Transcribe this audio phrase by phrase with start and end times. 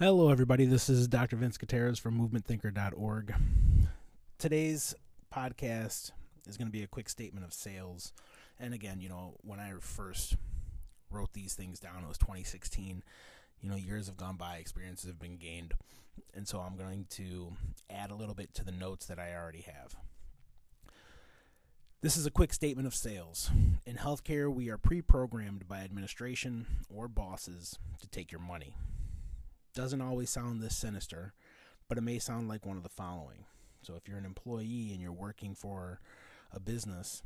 [0.00, 0.64] Hello, everybody.
[0.64, 1.34] This is Dr.
[1.34, 3.34] Vince Gutierrez from movementthinker.org.
[4.38, 4.94] Today's
[5.34, 6.12] podcast
[6.46, 8.12] is going to be a quick statement of sales.
[8.60, 10.36] And again, you know, when I first
[11.10, 13.02] wrote these things down, it was 2016.
[13.60, 15.74] You know, years have gone by, experiences have been gained.
[16.32, 17.54] And so I'm going to
[17.90, 19.96] add a little bit to the notes that I already have.
[22.02, 23.50] This is a quick statement of sales.
[23.84, 28.76] In healthcare, we are pre programmed by administration or bosses to take your money.
[29.78, 31.34] Doesn't always sound this sinister,
[31.88, 33.44] but it may sound like one of the following.
[33.80, 36.00] So if you're an employee and you're working for
[36.52, 37.22] a business,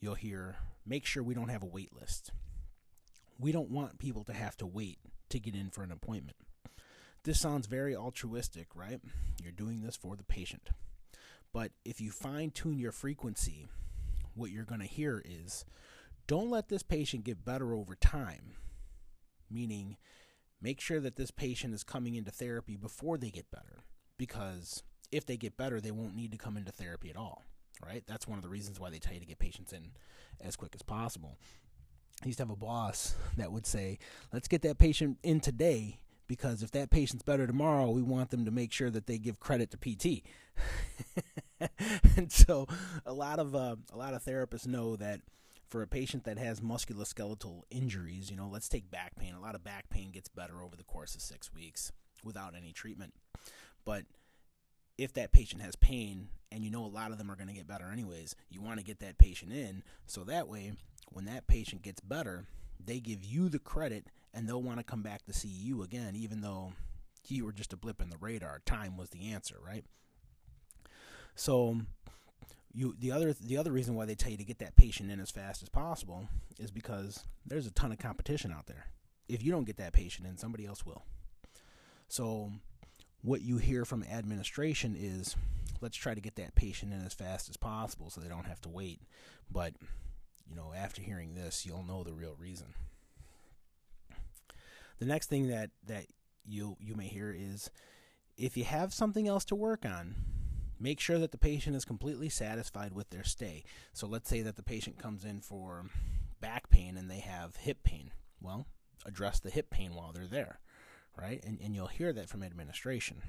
[0.00, 2.32] you'll hear, make sure we don't have a wait list.
[3.38, 4.98] We don't want people to have to wait
[5.28, 6.36] to get in for an appointment.
[7.22, 8.98] This sounds very altruistic, right?
[9.40, 10.70] You're doing this for the patient.
[11.52, 13.68] But if you fine tune your frequency,
[14.34, 15.64] what you're going to hear is
[16.26, 18.54] don't let this patient get better over time.
[19.48, 19.96] Meaning,
[20.60, 23.84] make sure that this patient is coming into therapy before they get better.
[24.18, 24.82] Because
[25.12, 27.42] if they get better, they won't need to come into therapy at all.
[27.84, 28.04] Right?
[28.06, 29.90] That's one of the reasons why they tell you to get patients in
[30.40, 31.38] as quick as possible.
[32.22, 33.98] I used to have a boss that would say,
[34.32, 38.44] let's get that patient in today because if that patient's better tomorrow, we want them
[38.44, 40.22] to make sure that they give credit to PT.
[42.16, 42.66] and so
[43.04, 45.20] a lot of uh, a lot of therapists know that
[45.68, 49.34] for a patient that has musculoskeletal injuries, you know, let's take back pain.
[49.34, 52.72] A lot of back pain gets better over the course of 6 weeks without any
[52.72, 53.14] treatment.
[53.84, 54.04] But
[54.96, 57.54] if that patient has pain and you know a lot of them are going to
[57.54, 60.72] get better anyways, you want to get that patient in so that way
[61.12, 62.46] when that patient gets better,
[62.82, 66.14] they give you the credit and they'll want to come back to see you again,
[66.14, 66.72] even though
[67.28, 68.60] you were just a blip in the radar.
[68.64, 69.84] Time was the answer, right?
[71.34, 71.80] So
[72.76, 75.18] you the other the other reason why they tell you to get that patient in
[75.18, 76.28] as fast as possible
[76.60, 78.86] is because there's a ton of competition out there.
[79.28, 81.02] If you don't get that patient in, somebody else will.
[82.06, 82.52] So
[83.22, 85.36] what you hear from administration is
[85.80, 88.60] let's try to get that patient in as fast as possible so they don't have
[88.60, 89.00] to wait.
[89.50, 89.72] But
[90.48, 92.74] you know, after hearing this, you'll know the real reason.
[94.98, 96.04] The next thing that that
[96.44, 97.70] you you may hear is
[98.36, 100.14] if you have something else to work on,
[100.78, 103.64] make sure that the patient is completely satisfied with their stay.
[103.92, 105.86] So let's say that the patient comes in for
[106.40, 108.10] back pain and they have hip pain.
[108.40, 108.66] Well,
[109.04, 110.60] address the hip pain while they're there,
[111.20, 111.42] right?
[111.44, 113.22] And and you'll hear that from administration.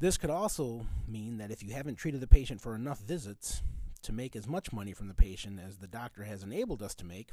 [0.00, 3.62] This could also mean that if you haven't treated the patient for enough visits,
[4.04, 7.06] to make as much money from the patient as the doctor has enabled us to
[7.06, 7.30] make,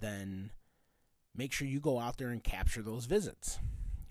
[0.00, 0.50] then
[1.34, 3.58] make sure you go out there and capture those visits.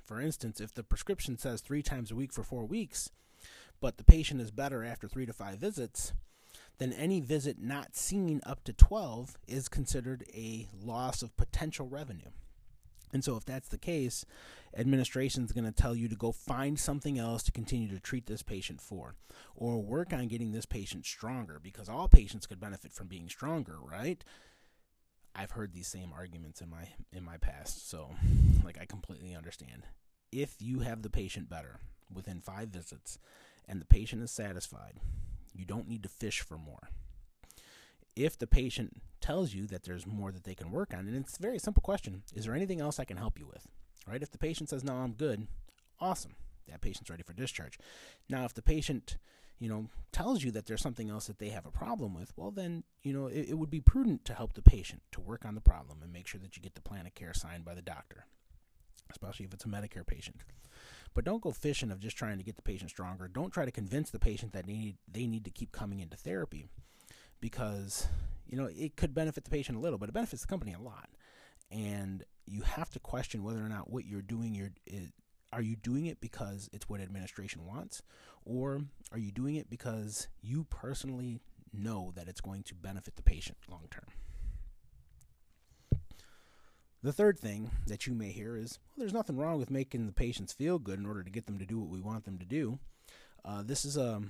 [0.06, 3.10] For instance, if the prescription says three times a week for four weeks,
[3.80, 6.14] but the patient is better after three to five visits,
[6.78, 12.32] then any visit not seen up to 12 is considered a loss of potential revenue.
[13.14, 14.26] And so, if that's the case,
[14.76, 18.26] administration is going to tell you to go find something else to continue to treat
[18.26, 19.16] this patient for,
[19.56, 23.78] or work on getting this patient stronger because all patients could benefit from being stronger,
[23.80, 24.24] right?
[25.34, 28.16] I've heard these same arguments in my in my past, so
[28.64, 29.84] like I completely understand.
[30.32, 31.80] If you have the patient better
[32.14, 33.18] within 5 visits
[33.68, 35.00] and the patient is satisfied,
[35.54, 36.90] you don't need to fish for more
[38.16, 41.38] if the patient tells you that there's more that they can work on, and it's
[41.38, 43.68] a very simple question is there anything else I can help you with?
[44.08, 44.22] Right?
[44.22, 45.48] If the patient says, no, I'm good,
[46.00, 46.36] awesome.
[46.70, 47.78] That patient's ready for discharge.
[48.30, 49.18] Now, if the patient,
[49.60, 52.52] you know, tells you that there's something else that they have a problem with, well,
[52.52, 55.56] then, you know, it, it would be prudent to help the patient to work on
[55.56, 57.82] the problem and make sure that you get the plan of care signed by the
[57.82, 58.26] doctor,
[59.12, 60.38] especially if it's a Medicare patient.
[61.16, 63.28] But don't go fishing of just trying to get the patient stronger.
[63.28, 66.18] Don't try to convince the patient that they need, they need to keep coming into
[66.18, 66.68] therapy
[67.40, 68.08] because
[68.48, 70.80] you know it could benefit the patient a little, but it benefits the company a
[70.80, 71.10] lot.
[71.72, 75.12] And you have to question whether or not what you're doing you're is,
[75.52, 78.04] are you doing it because it's what administration wants
[78.44, 81.40] or are you doing it because you personally
[81.74, 84.06] know that it's going to benefit the patient long term
[87.06, 90.12] the third thing that you may hear is well, there's nothing wrong with making the
[90.12, 92.46] patients feel good in order to get them to do what we want them to
[92.46, 92.80] do
[93.46, 94.22] uh, this is a,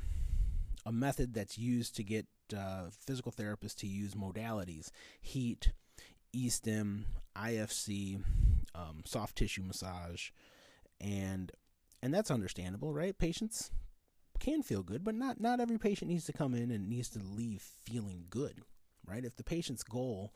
[0.85, 4.91] a method that's used to get uh, physical therapists to use modalities
[5.21, 5.71] heat,
[6.33, 7.05] e-stim,
[7.37, 8.21] IFC,
[8.75, 10.29] um, soft tissue massage,
[10.99, 11.51] and
[12.03, 13.17] and that's understandable, right?
[13.17, 13.71] Patients
[14.39, 17.19] can feel good, but not not every patient needs to come in and needs to
[17.19, 18.59] leave feeling good,
[19.07, 19.23] right?
[19.23, 20.33] If the patient's goal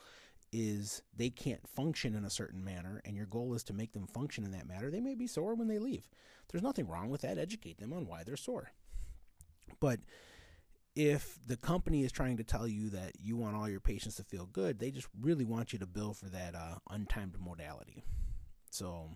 [0.52, 4.08] is they can't function in a certain manner and your goal is to make them
[4.08, 6.10] function in that manner, they may be sore when they leave.
[6.52, 7.38] There's nothing wrong with that.
[7.38, 8.72] Educate them on why they're sore.
[9.80, 10.00] But
[10.96, 14.24] if the company is trying to tell you that you want all your patients to
[14.24, 18.04] feel good, they just really want you to bill for that uh, untimed modality.
[18.72, 19.12] So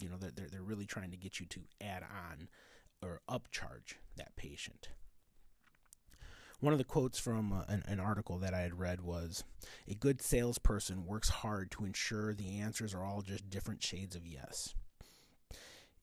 [0.00, 2.48] You know, they're, they're really trying to get you to add on
[3.02, 4.88] or upcharge that patient.
[6.60, 9.44] One of the quotes from uh, an, an, article that I had read was
[9.88, 14.26] A good salesperson works hard to ensure the answers are all just different shades of
[14.26, 14.74] yes.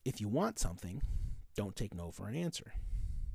[0.04, 1.02] If you want something,
[1.54, 2.72] don't take no for an answer.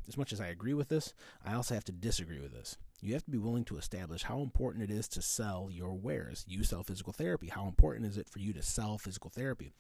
[0.08, 1.14] As much as I agree with this,
[1.46, 2.78] I also have to disagree with this.
[3.00, 6.44] You have to be willing to establish how important it is to sell your wares.
[6.48, 7.48] You sell physical therapy.
[7.48, 9.72] How important is it for you to sell physical therapy?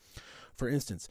[0.55, 1.09] For instance,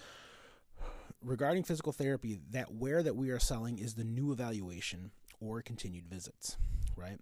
[1.23, 5.11] regarding physical therapy, that ware that we are selling is the new evaluation
[5.43, 6.57] or continued visits,
[6.97, 7.19] right?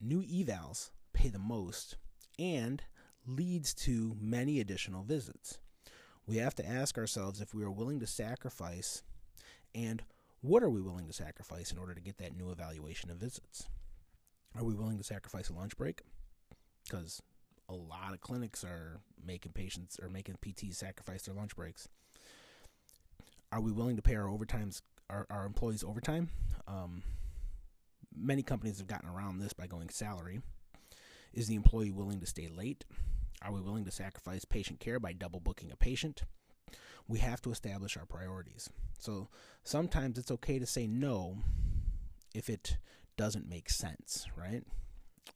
[0.00, 1.96] New evals pay the most
[2.38, 2.82] and
[3.26, 5.58] leads to many additional visits.
[6.26, 9.02] We have to ask ourselves if we are willing to sacrifice
[9.74, 10.02] and
[10.40, 13.66] what are we willing to sacrifice in order to get that new evaluation of visits?
[14.56, 16.02] Are we willing to sacrifice a lunch break?
[16.84, 17.22] Because
[17.68, 21.88] a lot of clinics are making patients or making PTs sacrifice their lunch breaks.
[23.50, 26.30] Are we willing to pay our overtimes, our, our employees overtime?
[26.66, 27.02] Um,
[28.16, 30.40] many companies have gotten around this by going salary.
[31.32, 32.84] Is the employee willing to stay late?
[33.42, 36.22] Are we willing to sacrifice patient care by double booking a patient?
[37.08, 38.70] we have to establish our priorities.
[38.98, 39.28] So
[39.62, 41.38] sometimes it's okay to say no
[42.34, 42.78] if it
[43.16, 44.62] doesn't make sense, right?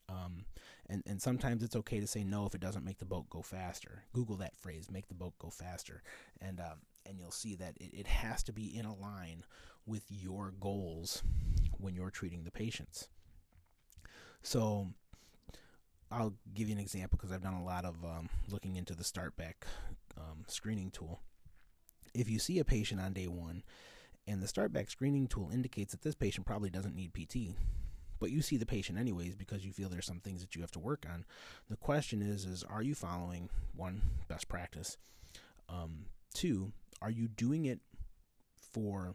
[0.08, 0.44] Um,
[0.88, 3.42] and and sometimes it's okay to say no if it doesn't make the boat go
[3.42, 4.04] faster.
[4.12, 6.02] Google that phrase, "make the boat go faster,"
[6.40, 9.44] and um, and you'll see that it, it has to be in a line
[9.87, 11.22] with your goals
[11.78, 13.08] when you're treating the patients.
[14.43, 14.88] So
[16.10, 19.05] I'll give you an example because I've done a lot of um, looking into the
[19.05, 19.66] StartBack
[20.16, 21.20] um, screening tool.
[22.14, 23.62] If you see a patient on day one
[24.26, 27.54] and the StartBack screening tool indicates that this patient probably doesn't need PT,
[28.20, 30.72] but you see the patient anyways because you feel there's some things that you have
[30.72, 31.25] to work on.
[31.69, 34.96] The question is, is are you following one best practice?
[35.69, 37.80] Um, two, are you doing it
[38.54, 39.14] for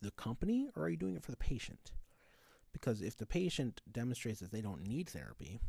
[0.00, 1.92] the company or are you doing it for the patient?
[2.72, 5.60] Because if the patient demonstrates that they don't need therapy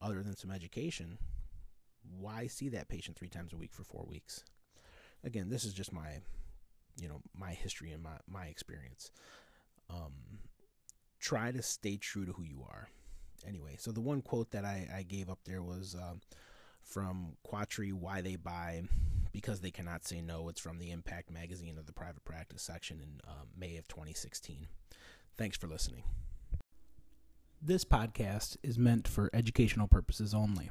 [0.00, 1.18] other than some education,
[2.18, 4.44] why see that patient three times a week for four weeks?
[5.24, 6.20] Again, this is just my,
[7.00, 9.10] you know, my history and my my experience.
[9.90, 10.12] Um,
[11.20, 12.88] try to stay true to who you are.
[13.46, 16.14] Anyway, so the one quote that I, I gave up there was uh,
[16.82, 18.82] from Quatri, Why They Buy,
[19.32, 20.48] because they cannot say no.
[20.48, 24.68] It's from the Impact magazine of the private practice section in uh, May of 2016.
[25.36, 26.02] Thanks for listening.
[27.60, 30.70] This podcast is meant for educational purposes only.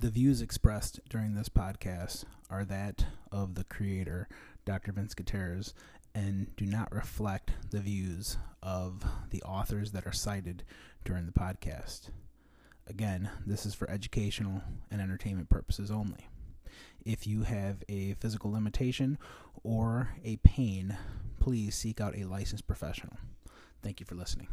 [0.00, 4.28] The views expressed during this podcast are that of the creator,
[4.64, 4.92] Dr.
[4.92, 5.74] Vince Gutierrez,
[6.14, 10.64] and do not reflect the views of the authors that are cited
[11.04, 12.10] during the podcast.
[12.86, 16.28] Again, this is for educational and entertainment purposes only.
[17.04, 19.18] If you have a physical limitation
[19.62, 20.96] or a pain,
[21.38, 23.16] please seek out a licensed professional.
[23.82, 24.48] Thank you for listening.